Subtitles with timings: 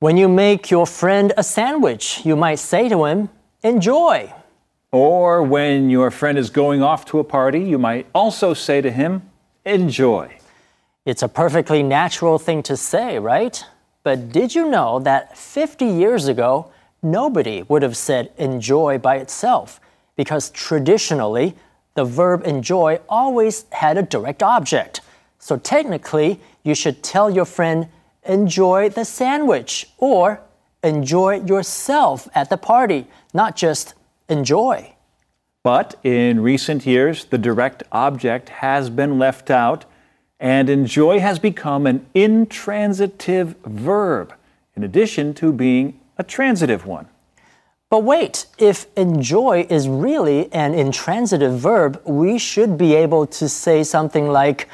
[0.00, 3.30] When you make your friend a sandwich, you might say to him,
[3.64, 4.32] Enjoy.
[4.92, 8.92] Or when your friend is going off to a party, you might also say to
[8.92, 9.28] him,
[9.64, 10.38] Enjoy.
[11.04, 13.64] It's a perfectly natural thing to say, right?
[14.04, 16.70] But did you know that 50 years ago,
[17.02, 19.80] nobody would have said enjoy by itself?
[20.14, 21.56] Because traditionally,
[21.94, 25.00] the verb enjoy always had a direct object.
[25.40, 27.88] So technically, you should tell your friend,
[28.28, 30.40] enjoy the sandwich or
[30.84, 33.94] enjoy yourself at the party, not just
[34.28, 34.94] enjoy.
[35.64, 39.86] But in recent years, the direct object has been left out,
[40.38, 44.32] and enjoy has become an intransitive verb,
[44.76, 47.08] in addition to being a transitive one.
[47.90, 53.82] But wait, if enjoy is really an intransitive verb, we should be able to say
[53.82, 54.68] something like,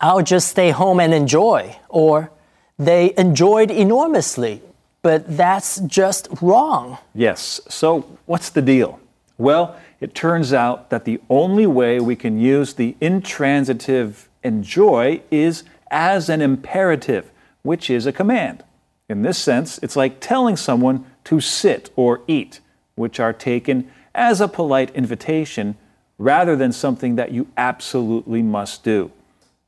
[0.00, 2.30] I'll just stay home and enjoy, or
[2.78, 4.62] they enjoyed enormously.
[5.02, 6.96] But that's just wrong.
[7.14, 9.00] Yes, so what's the deal?
[9.36, 15.64] Well, it turns out that the only way we can use the intransitive enjoy is
[15.90, 17.30] as an imperative,
[17.62, 18.64] which is a command.
[19.08, 22.60] In this sense, it's like telling someone to sit or eat,
[22.94, 25.76] which are taken as a polite invitation
[26.16, 29.10] rather than something that you absolutely must do.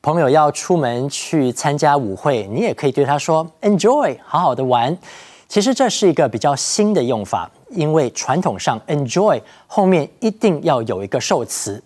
[0.00, 4.96] 朋友要出门去参加舞会，你也可以对他说 enjoy，好好的玩。
[5.48, 11.82] 其实这是一个比较新的用法，因为传统上 enjoy 后面一定要有一个受词。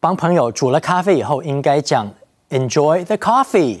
[0.00, 2.10] 帮朋友煮了咖啡以后，应该讲
[2.50, 3.80] enjoy the coffee。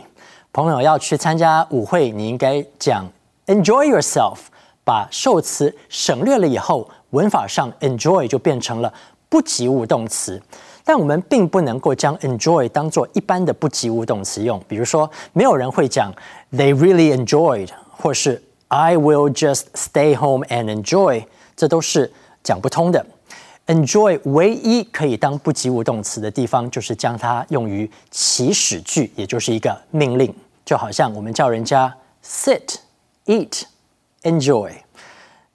[0.52, 3.06] 朋友要去参加舞会，你应该讲
[3.46, 4.38] enjoy yourself。
[4.84, 8.94] 把受词省略了以后，文法上 enjoy 就变成了
[9.28, 10.40] 不及物动词。
[10.85, 14.61] 但我们并不能够将 enjoy 当做一般的不及物动词用。
[14.67, 16.13] 比如说，没有人会讲
[16.51, 21.25] they really enjoyed，或是 I will just stay home and enjoy，
[21.55, 22.11] 这都是
[22.43, 23.05] 讲不通的。
[23.67, 30.33] enjoy 唯一可以当不及物动词的地方，就是将它用于祈使句，也就是一个命令，
[30.65, 34.71] 就好像我们叫人家 sit、eat、enjoy。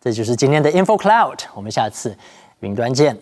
[0.01, 2.17] 这就是今天的 Info Cloud，我们下次
[2.61, 3.19] 云端见。